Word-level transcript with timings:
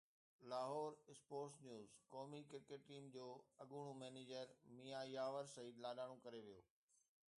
Lahore 0.51 0.95
(sports 1.15 1.57
news) 1.65 1.91
قومي 2.13 2.39
cricket 2.53 2.87
team 2.93 3.09
جو 3.17 3.25
اڳوڻو 3.67 3.93
مئنيجر 4.01 4.55
ميان 4.81 5.07
ياور 5.13 5.53
سعيد 5.53 5.79
لاڏاڻو 5.87 6.17
ڪري 6.27 6.43
ويو 6.49 6.65